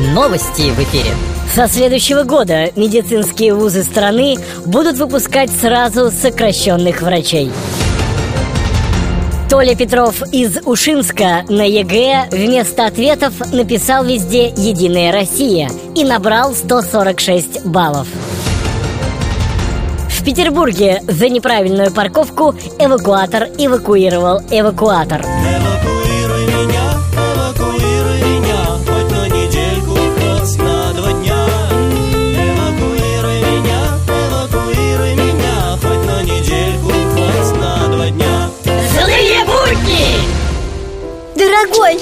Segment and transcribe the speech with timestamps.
[0.00, 1.10] Новости в эфире.
[1.54, 7.52] Со следующего года медицинские вузы страны будут выпускать сразу сокращенных врачей.
[9.50, 17.66] Толя Петров из Ушинска на ЕГЭ вместо ответов написал везде «Единая Россия» и набрал 146
[17.66, 18.08] баллов.
[20.08, 25.20] В Петербурге за неправильную парковку эвакуатор эвакуировал эвакуатор.
[25.20, 25.69] Эвакуируй
[41.40, 41.98] Дорогой,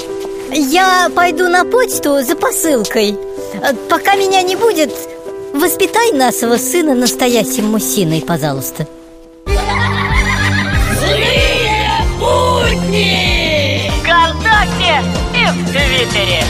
[0.52, 3.16] я пойду на почту за посылкой
[3.62, 4.92] Э, Пока меня не будет,
[5.54, 8.86] воспитай нашего сына настоящим мужчиной, пожалуйста
[14.00, 15.02] ВКонтакте
[15.34, 16.44] и в Твиттере.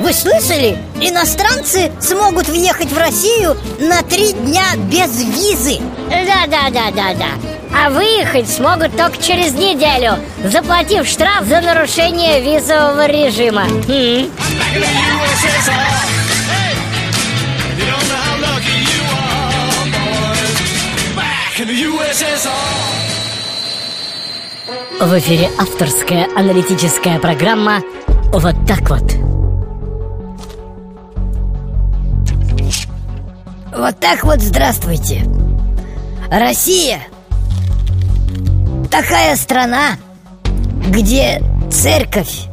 [0.00, 0.78] Вы слышали?
[1.00, 7.47] Иностранцы смогут въехать в Россию на три дня без визы Да-да-да-да-да.
[7.74, 13.64] А выехать смогут только через неделю, заплатив штраф за нарушение визового режима.
[13.88, 14.30] М.
[25.00, 27.82] В эфире авторская аналитическая программа
[28.32, 29.02] «Вот так вот».
[33.76, 35.24] Вот так вот здравствуйте
[36.30, 37.00] Россия
[39.00, 39.90] Такая страна,
[40.88, 42.48] где церковь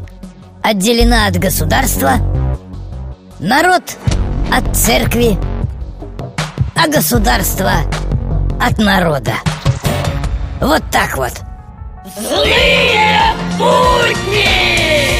[0.62, 2.18] отделена от государства
[3.40, 3.82] Народ
[4.54, 5.40] от церкви
[6.76, 7.72] А государство
[8.62, 9.34] от народа
[10.62, 11.34] Вот так вот
[12.16, 15.15] Злые будни!